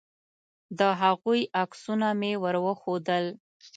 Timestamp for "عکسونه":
1.61-2.07